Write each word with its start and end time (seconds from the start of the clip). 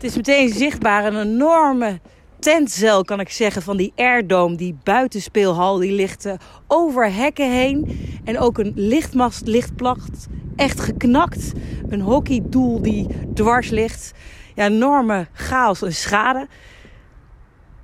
Het 0.00 0.08
is 0.08 0.16
meteen 0.16 0.48
zichtbaar 0.48 1.06
een 1.06 1.20
enorme 1.20 2.00
tentzel, 2.38 3.04
kan 3.04 3.20
ik 3.20 3.30
zeggen, 3.30 3.62
van 3.62 3.76
die 3.76 3.92
Airdome. 3.96 4.56
Die 4.56 4.76
buitenspeelhal, 4.84 5.78
die 5.78 5.92
ligt 5.92 6.26
uh, 6.26 6.32
over 6.66 7.12
hekken 7.12 7.50
heen. 7.50 7.98
En 8.24 8.38
ook 8.38 8.58
een 8.58 8.72
lichtmast, 8.74 9.46
lichtplacht, 9.46 10.26
echt 10.56 10.80
geknakt. 10.80 11.52
Een 11.88 12.00
hockeydoel 12.00 12.82
die 12.82 13.06
dwars 13.34 13.70
ligt. 13.70 14.12
Ja, 14.54 14.66
enorme 14.66 15.26
chaos 15.32 15.82
en 15.82 15.94
schade. 15.94 16.46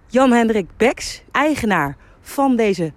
Jan-Hendrik 0.07 0.69
Beks, 0.77 1.23
eigenaar 1.31 1.97
van 2.21 2.57
deze 2.57 2.93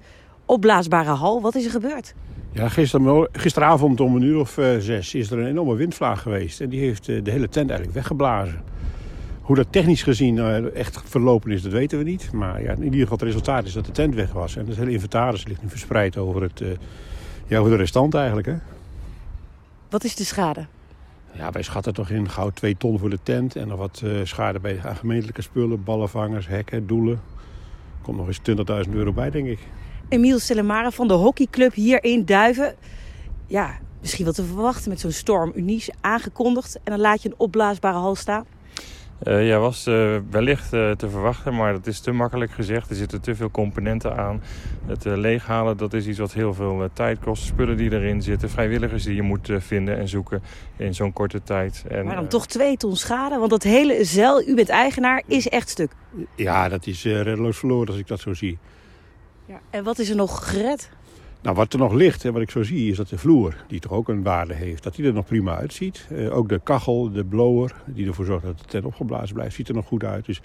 opblaasbare 0.46 1.12
hal. 1.12 1.42
Wat 1.42 1.56
is 1.56 1.66
er 1.66 1.72
gebeurd? 1.72 2.14
Ja, 2.52 2.70
gister, 2.70 3.30
gisteravond 3.32 4.00
om 4.00 4.16
een 4.16 4.24
uur 4.24 4.40
of 4.40 4.58
uh, 4.58 4.78
zes 4.78 5.14
is 5.14 5.32
er 5.32 5.40
een 5.40 5.48
enorme 5.48 5.76
windvlaag 5.76 6.22
geweest. 6.22 6.62
En 6.62 6.70
die 6.70 6.80
heeft 6.80 7.08
uh, 7.08 7.24
de 7.24 7.32
hele 7.32 7.50
tent 7.50 7.70
eigenlijk 7.70 7.98
weggeblazen. 7.98 8.78
Hoe 9.50 9.58
dat 9.58 9.72
technisch 9.72 10.04
gezien 10.04 10.36
uh, 10.36 10.76
echt 10.76 11.02
verlopen 11.06 11.52
is, 11.52 11.62
dat 11.62 11.72
weten 11.72 11.98
we 11.98 12.04
niet. 12.04 12.32
Maar 12.32 12.62
ja, 12.62 12.72
in 12.72 12.84
ieder 12.84 13.00
geval 13.00 13.18
het 13.18 13.26
resultaat 13.26 13.66
is 13.66 13.74
dat 13.74 13.86
de 13.86 13.92
tent 13.92 14.16
weg 14.16 14.32
was. 14.32 14.56
En 14.56 14.68
het 14.68 14.78
hele 14.78 14.92
inventaris 14.92 15.46
ligt 15.46 15.62
nu 15.62 15.70
verspreid 15.70 16.18
over, 16.18 16.42
het, 16.42 16.64
ja, 17.48 17.60
over 17.60 17.72
de 17.72 17.78
restant 17.78 18.14
eigenlijk. 18.14 18.48
Hè. 18.48 18.56
Wat 19.90 20.04
is 20.04 20.16
de 20.16 20.24
schade? 20.24 20.66
Ja, 21.32 21.52
wij 21.52 21.62
schatten 21.62 21.94
toch 21.94 22.10
in 22.10 22.30
gauw 22.30 22.50
twee 22.50 22.78
ton 22.78 23.00
voor 23.00 23.10
de 23.10 23.20
tent. 23.24 23.56
En 23.56 23.68
nog 23.68 23.78
wat 23.78 24.04
schade 24.24 24.60
bij 24.60 24.80
gemeentelijke 24.84 25.42
spullen, 25.42 25.84
ballenvangers, 25.84 26.48
hekken, 26.48 26.88
doelen. 26.88 27.14
Er 27.14 28.02
komt 28.02 28.18
nog 28.18 28.28
eens 28.28 28.86
20.000 28.88 28.94
euro 28.94 29.14
bij, 29.14 29.30
denk 29.30 29.48
ik. 29.48 29.60
Emiel 30.10 30.40
Stellemare 30.40 30.92
van 30.92 31.08
de 31.08 31.14
hockeyclub 31.14 31.74
hier 31.74 32.04
in 32.04 32.26
Duiven. 32.26 32.76
Ja, 33.48 33.78
misschien 34.02 34.26
wel 34.26 34.34
te 34.34 34.44
verwachten 34.44 34.90
met 34.90 35.00
zo'n 35.00 35.12
storm. 35.12 35.52
Unies 35.56 35.90
aangekondigd 36.02 36.76
en 36.76 36.92
dan 36.92 37.00
laat 37.00 37.22
je 37.22 37.30
een 37.30 37.36
opblaasbare 37.38 37.98
hal 37.98 38.16
staan. 38.16 38.46
Uh, 39.24 39.48
ja, 39.48 39.60
was 39.60 39.88
uh, 39.88 40.18
wellicht 40.30 40.74
uh, 40.74 40.92
te 40.92 41.10
verwachten, 41.10 41.56
maar 41.56 41.74
dat 41.74 41.88
is 41.88 42.00
te 42.00 42.12
makkelijk 42.12 42.52
gezegd. 42.52 42.90
Er 42.90 42.96
zitten 42.96 43.22
te 43.22 43.36
veel 43.36 43.52
componenten 43.52 44.18
aan. 44.18 44.42
Het 44.86 45.06
leeghalen, 45.06 45.78
dat 45.78 45.94
is 45.94 46.08
iets 46.08 46.20
wat 46.20 46.34
heel 46.34 46.54
veel 46.54 46.90
tijd 46.94 47.20
kost. 47.20 47.44
Spullen 47.44 47.78
die 47.78 47.92
erin 47.92 48.22
zitten, 48.22 48.50
vrijwilligers 48.50 49.04
die 49.04 49.16
je 49.16 49.22
moet 49.22 49.52
vinden 49.58 49.98
en 49.98 50.08
zoeken 50.08 50.42
in 50.78 50.96
zo'n 50.96 51.14
korte 51.14 51.44
tijd. 51.44 51.84
En, 51.88 52.06
maar 52.06 52.16
dan 52.16 52.28
toch 52.28 52.48
twee 52.48 52.78
ton 52.78 52.96
schade, 52.96 53.38
want 53.38 53.50
dat 53.50 53.64
hele 53.64 54.04
zeil, 54.04 54.48
u 54.48 54.56
bent 54.56 54.70
eigenaar, 54.70 55.24
is 55.28 55.48
echt 55.48 55.70
stuk. 55.70 55.92
Ja, 56.36 56.70
dat 56.70 56.88
is 56.88 57.04
reddeloos 57.04 57.58
verloren 57.58 57.88
als 57.88 57.98
ik 57.98 58.08
dat 58.08 58.20
zo 58.20 58.34
zie. 58.34 58.58
Ja, 59.46 59.60
en 59.70 59.84
wat 59.84 60.00
is 60.00 60.10
er 60.10 60.16
nog 60.16 60.50
gered? 60.50 60.90
Nou, 61.42 61.56
wat 61.56 61.74
er 61.74 61.80
nog 61.80 61.94
ligt, 61.94 62.26
en 62.26 62.34
wat 62.34 62.42
ik 62.42 62.52
zo 62.52 62.64
zie, 62.64 62.92
is 62.92 62.98
dat 62.98 63.10
de 63.10 63.18
vloer, 63.18 63.56
die 63.68 63.80
toch 63.80 63.92
ook 63.92 64.10
een 64.10 64.24
waarde 64.24 64.54
heeft, 64.54 64.84
dat 64.84 64.96
die 64.96 65.06
er 65.06 65.14
nog 65.14 65.26
prima 65.26 65.58
uitziet. 65.58 66.08
Uh, 66.12 66.36
ook 66.36 66.50
de 66.50 66.60
kachel, 66.64 67.12
de 67.12 67.26
blower, 67.26 67.76
die 67.86 68.08
ervoor 68.08 68.26
zorgt 68.26 68.46
dat 68.46 68.60
het 68.60 68.70
tent 68.70 68.86
opgeblazen 68.86 69.36
blijft, 69.36 69.56
ziet 69.56 69.68
er 69.68 69.74
nog 69.74 69.86
goed 69.86 70.04
uit. 70.04 70.26
Dus 70.26 70.42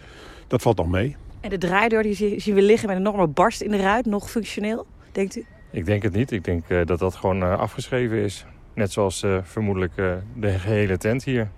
dat 0.47 0.63
valt 0.63 0.77
nog 0.77 0.89
mee. 0.89 1.17
En 1.41 1.51
de 1.51 1.59
draaideur, 1.59 2.03
die 2.03 2.41
zien 2.41 2.55
we 2.55 2.63
liggen 2.63 2.89
met 2.89 2.97
een 2.97 3.07
enorme 3.07 3.27
barst 3.27 3.61
in 3.61 3.71
de 3.71 3.77
ruit, 3.77 4.07
nog 4.07 4.31
functioneel, 4.31 4.87
denkt 5.13 5.37
u? 5.37 5.45
Ik 5.71 5.87
denk 5.87 6.03
het 6.03 6.13
niet. 6.13 6.31
Ik 6.31 6.45
denk 6.45 6.69
uh, 6.69 6.81
dat 6.85 6.99
dat 6.99 7.15
gewoon 7.15 7.43
uh, 7.43 7.59
afgeschreven 7.59 8.17
is. 8.17 8.47
Net 8.75 8.93
zoals 8.93 9.25
vermoedelijk 9.43 9.93
de 10.37 10.49
hele 10.49 10.97
tent 10.97 11.25
hier. 11.25 11.51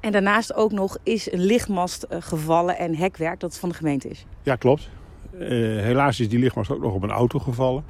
En 0.00 0.12
daarnaast 0.12 0.54
ook 0.54 0.72
nog 0.72 0.98
is 1.02 1.32
een 1.32 1.44
lichtmast 1.44 2.06
gevallen 2.10 2.78
en 2.78 2.96
hekwerk 2.96 3.40
dat 3.40 3.58
van 3.58 3.68
de 3.68 3.74
gemeente 3.74 4.08
is. 4.08 4.26
Ja, 4.42 4.56
klopt. 4.56 4.90
helaas 5.38 6.20
is 6.20 6.28
die 6.28 6.38
lichtmast 6.38 6.70
ook 6.70 6.82
nog 6.82 6.94
op 6.94 7.02
een 7.02 7.10
auto 7.10 7.38
gevallen. 7.38 7.84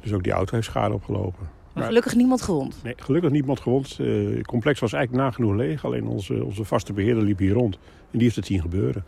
Dus 0.00 0.12
ook 0.12 0.22
die 0.22 0.32
auto 0.32 0.54
heeft 0.54 0.66
schade 0.66 0.94
opgelopen. 0.94 1.48
Maar 1.72 1.84
gelukkig 1.84 2.14
niemand 2.14 2.42
gewond? 2.42 2.80
Nee, 2.82 2.94
gelukkig 2.96 3.30
niemand 3.30 3.60
gewond. 3.60 3.98
Uh, 4.00 4.36
het 4.36 4.46
complex 4.46 4.80
was 4.80 4.92
eigenlijk 4.92 5.24
nagenoeg 5.24 5.54
leeg. 5.54 5.84
Alleen 5.84 6.06
onze, 6.06 6.44
onze 6.44 6.64
vaste 6.64 6.92
beheerder 6.92 7.22
liep 7.22 7.38
hier 7.38 7.52
rond. 7.52 7.74
En 7.74 7.80
die 8.10 8.22
heeft 8.22 8.36
het 8.36 8.46
zien 8.46 8.60
gebeuren. 8.60 9.04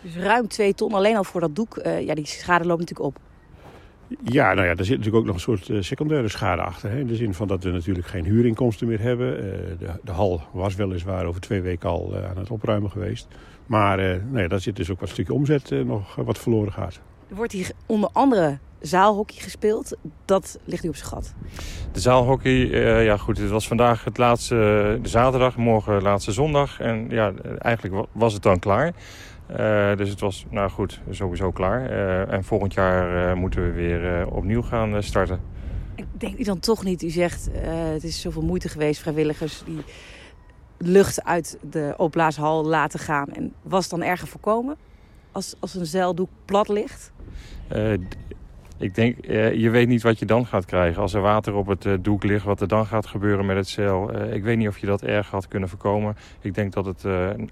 Dus 0.00 0.16
ruim 0.16 0.48
twee 0.48 0.74
ton 0.74 0.92
alleen 0.92 1.16
al 1.16 1.24
voor 1.24 1.40
dat 1.40 1.56
doek. 1.56 1.76
Uh, 1.76 2.00
ja, 2.00 2.14
die 2.14 2.26
schade 2.26 2.66
loopt 2.66 2.80
natuurlijk 2.80 3.08
op. 3.08 3.18
Ja, 4.22 4.54
nou 4.54 4.66
ja, 4.66 4.74
daar 4.74 4.84
zit 4.84 4.96
natuurlijk 4.96 5.16
ook 5.16 5.26
nog 5.26 5.34
een 5.34 5.40
soort 5.40 5.68
uh, 5.68 5.82
secundaire 5.82 6.28
schade 6.28 6.62
achter. 6.62 6.90
Hè? 6.90 6.98
In 6.98 7.06
de 7.06 7.16
zin 7.16 7.34
van 7.34 7.48
dat 7.48 7.62
we 7.62 7.70
natuurlijk 7.70 8.06
geen 8.06 8.24
huurinkomsten 8.24 8.86
meer 8.86 9.00
hebben. 9.00 9.36
de, 9.78 9.90
de 10.04 10.12
hal 10.12 10.42
was 10.52 10.74
weliswaar 10.74 11.24
over 11.24 11.40
twee 11.40 11.60
weken 11.60 11.88
al 11.88 12.16
aan 12.16 12.38
het 12.38 12.50
opruimen 12.50 12.90
geweest. 12.90 13.28
Maar 13.66 14.00
ja, 14.34 14.48
daar 14.48 14.60
zit 14.60 14.76
dus 14.76 14.90
ook 14.90 15.00
wat 15.00 15.08
stukje 15.08 15.32
omzet 15.32 15.70
nog 15.84 16.14
wat 16.14 16.38
verloren 16.38 16.72
gaat. 16.72 17.00
Er 17.28 17.36
wordt 17.36 17.52
hier 17.52 17.70
onder 17.86 18.10
andere 18.12 18.58
zaalhockey 18.80 19.36
gespeeld. 19.40 19.96
Dat 20.24 20.58
ligt 20.64 20.82
nu 20.82 20.88
op 20.88 20.96
zijn 20.96 21.08
gat. 21.08 21.34
De 21.92 22.00
zaalhockey, 22.00 22.52
uh, 22.52 23.04
ja 23.04 23.16
goed, 23.16 23.38
het 23.38 23.50
was 23.50 23.68
vandaag 23.68 24.04
het 24.04 24.18
laatste, 24.18 24.54
de 25.02 25.08
zaterdag, 25.08 25.56
morgen 25.56 26.02
laatste 26.02 26.32
zondag. 26.32 26.80
En 26.80 27.06
ja, 27.10 27.32
eigenlijk 27.58 28.06
was 28.12 28.32
het 28.32 28.42
dan 28.42 28.58
klaar. 28.58 28.92
Uh, 29.50 29.96
dus 29.96 30.08
het 30.08 30.20
was, 30.20 30.44
nou 30.50 30.70
goed, 30.70 31.00
sowieso 31.10 31.50
klaar. 31.50 31.90
Uh, 31.90 32.32
en 32.32 32.44
volgend 32.44 32.74
jaar 32.74 33.36
moeten 33.36 33.62
we 33.62 33.72
weer 33.72 34.28
opnieuw 34.30 34.62
gaan 34.62 35.02
starten. 35.02 35.40
Denkt 36.12 36.40
u 36.40 36.42
dan 36.42 36.58
toch 36.60 36.84
niet, 36.84 37.02
u 37.02 37.10
zegt 37.10 37.48
het 37.92 38.04
is 38.04 38.20
zoveel 38.20 38.42
moeite 38.42 38.68
geweest, 38.68 39.00
vrijwilligers 39.00 39.62
die 39.66 39.84
lucht 40.76 41.24
uit 41.24 41.58
de 41.70 41.94
opblaashal 41.96 42.64
laten 42.64 42.98
gaan. 42.98 43.28
En 43.28 43.54
was 43.62 43.80
het 43.80 43.90
dan 43.90 44.02
erger 44.02 44.28
voorkomen 44.28 44.76
als, 45.32 45.54
als 45.60 45.74
een 45.74 45.86
zeildoek 45.86 46.30
plat 46.44 46.68
ligt? 46.68 47.12
Ik 48.78 48.94
denk, 48.94 49.18
eh, 49.18 49.54
je 49.54 49.70
weet 49.70 49.88
niet 49.88 50.02
wat 50.02 50.18
je 50.18 50.26
dan 50.26 50.46
gaat 50.46 50.64
krijgen. 50.64 51.02
Als 51.02 51.14
er 51.14 51.20
water 51.20 51.54
op 51.54 51.66
het 51.66 51.86
eh, 51.86 51.92
doek 52.00 52.24
ligt, 52.24 52.44
wat 52.44 52.60
er 52.60 52.68
dan 52.68 52.86
gaat 52.86 53.06
gebeuren 53.06 53.46
met 53.46 53.56
het 53.56 53.68
zeil. 53.68 54.12
Eh, 54.12 54.34
ik 54.34 54.42
weet 54.42 54.56
niet 54.56 54.68
of 54.68 54.78
je 54.78 54.86
dat 54.86 55.02
erg 55.02 55.30
had 55.30 55.48
kunnen 55.48 55.68
voorkomen. 55.68 56.16
Ik 56.40 56.54
denk 56.54 56.72
dat 56.72 56.84
het 56.84 57.04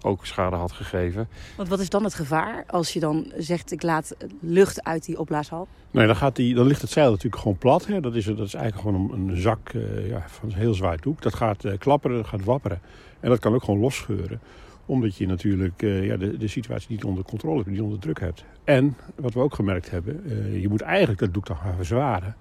ook 0.02 0.26
schade 0.26 0.56
had 0.56 0.72
gegeven. 0.72 1.28
Want 1.56 1.68
wat 1.68 1.80
is 1.80 1.88
dan 1.88 2.04
het 2.04 2.14
gevaar 2.14 2.64
als 2.66 2.92
je 2.92 3.00
dan 3.00 3.32
zegt, 3.36 3.72
ik 3.72 3.82
laat 3.82 4.16
lucht 4.40 4.84
uit 4.84 5.04
die 5.04 5.18
opblaashal? 5.18 5.68
Nee, 5.90 6.06
dan, 6.06 6.16
gaat 6.16 6.36
die, 6.36 6.54
dan 6.54 6.66
ligt 6.66 6.80
het 6.80 6.90
zeil 6.90 7.10
natuurlijk 7.10 7.42
gewoon 7.42 7.58
plat. 7.58 7.86
Hè. 7.86 8.00
Dat, 8.00 8.14
is, 8.14 8.24
dat 8.24 8.38
is 8.38 8.54
eigenlijk 8.54 8.88
gewoon 8.88 9.10
een, 9.12 9.28
een 9.28 9.40
zak 9.40 9.72
ja, 10.08 10.24
van 10.26 10.48
een 10.48 10.54
heel 10.54 10.74
zwaar 10.74 11.00
doek. 11.00 11.22
Dat 11.22 11.34
gaat 11.34 11.64
klapperen, 11.78 12.16
dat 12.16 12.26
gaat 12.26 12.44
wapperen. 12.44 12.80
En 13.20 13.28
dat 13.28 13.38
kan 13.38 13.54
ook 13.54 13.64
gewoon 13.64 13.80
losscheuren 13.80 14.40
omdat 14.86 15.16
je 15.16 15.26
natuurlijk 15.26 15.82
uh, 15.82 16.06
ja, 16.06 16.16
de, 16.16 16.36
de 16.36 16.48
situatie 16.48 16.90
niet 16.90 17.04
onder 17.04 17.24
controle 17.24 17.56
hebt, 17.56 17.70
niet 17.70 17.80
onder 17.80 17.98
druk 17.98 18.20
hebt. 18.20 18.44
En, 18.64 18.96
wat 19.14 19.34
we 19.34 19.40
ook 19.40 19.54
gemerkt 19.54 19.90
hebben, 19.90 20.22
uh, 20.26 20.60
je 20.60 20.68
moet 20.68 20.80
eigenlijk 20.80 21.20
dat 21.20 21.34
doek 21.34 21.46
dan 21.46 21.56
gaan 21.56 21.76
verzwaren. 21.76 22.36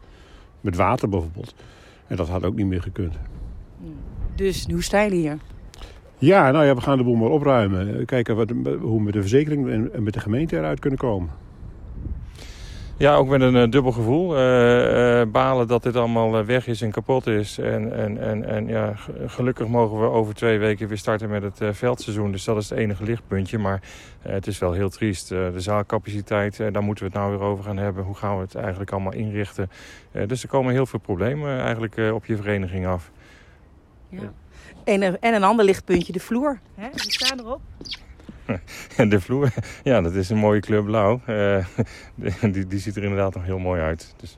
Met 0.61 0.75
water 0.75 1.09
bijvoorbeeld. 1.09 1.55
En 2.07 2.15
dat 2.15 2.27
had 2.27 2.43
ook 2.43 2.55
niet 2.55 2.65
meer 2.65 2.81
gekund. 2.81 3.15
Dus 4.35 4.65
hoe 4.65 4.83
sta 4.83 5.01
je 5.01 5.11
hier? 5.11 5.37
Ja, 6.17 6.51
nou 6.51 6.65
ja, 6.65 6.75
we 6.75 6.81
gaan 6.81 6.97
de 6.97 7.03
boel 7.03 7.15
maar 7.15 7.29
opruimen. 7.29 8.05
Kijken 8.05 8.35
wat, 8.35 8.49
hoe 8.79 8.97
we 8.97 9.01
met 9.01 9.13
de 9.13 9.21
verzekering 9.21 9.69
en 9.93 10.03
met 10.03 10.13
de 10.13 10.19
gemeente 10.19 10.57
eruit 10.57 10.79
kunnen 10.79 10.99
komen. 10.99 11.29
Ja, 12.97 13.15
ook 13.15 13.27
met 13.27 13.41
een 13.41 13.55
uh, 13.55 13.69
dubbel 13.69 13.91
gevoel. 13.91 14.37
Uh, 14.37 15.19
uh, 15.19 15.27
balen 15.27 15.67
dat 15.67 15.83
dit 15.83 15.95
allemaal 15.95 16.45
weg 16.45 16.67
is 16.67 16.81
en 16.81 16.91
kapot 16.91 17.27
is. 17.27 17.57
En, 17.57 17.93
en, 17.93 18.21
en, 18.21 18.45
en 18.45 18.67
ja, 18.67 18.93
gelukkig 19.25 19.67
mogen 19.67 19.99
we 19.99 20.05
over 20.05 20.33
twee 20.33 20.59
weken 20.59 20.87
weer 20.87 20.97
starten 20.97 21.29
met 21.29 21.43
het 21.43 21.77
veldseizoen. 21.77 22.31
Dus 22.31 22.43
dat 22.43 22.57
is 22.57 22.69
het 22.69 22.79
enige 22.79 23.03
lichtpuntje. 23.03 23.57
Maar 23.57 23.81
het 24.21 24.47
is 24.47 24.59
wel 24.59 24.71
heel 24.71 24.89
triest. 24.89 25.29
de 25.29 25.59
zaalcapaciteit, 25.59 26.57
daar 26.57 26.83
moeten 26.83 27.05
we 27.05 27.11
het 27.11 27.19
nou 27.19 27.37
weer 27.37 27.47
over 27.47 27.63
gaan 27.63 27.77
hebben. 27.77 28.03
Hoe 28.03 28.15
gaan 28.15 28.35
we 28.35 28.41
het 28.41 28.55
eigenlijk 28.55 28.91
allemaal 28.91 29.13
inrichten? 29.13 29.69
dus 30.27 30.43
er 30.43 30.49
komen 30.49 30.73
heel 30.73 30.85
veel 30.85 30.99
problemen 30.99 31.59
eigenlijk 31.59 31.97
op 32.13 32.25
je 32.25 32.35
vereniging 32.35 32.87
af. 32.87 33.11
Ja. 34.09 34.31
En, 34.83 35.21
en 35.21 35.33
een 35.33 35.43
ander 35.43 35.65
lichtpuntje, 35.65 36.13
de 36.13 36.19
vloer. 36.19 36.59
Hè? 36.75 36.89
Die 36.91 37.11
staan 37.11 37.39
erop. 37.39 37.61
de 39.09 39.21
vloer, 39.21 39.53
ja, 39.83 40.01
dat 40.01 40.13
is 40.13 40.29
een 40.29 40.37
mooie 40.37 40.59
kleur 40.59 40.83
blauw. 40.83 41.21
Uh, 41.27 41.65
die, 42.53 42.67
die 42.67 42.79
ziet 42.79 42.95
er 42.95 43.03
inderdaad 43.03 43.33
nog 43.33 43.43
heel 43.43 43.59
mooi 43.59 43.81
uit. 43.81 44.13
Dus 44.17 44.37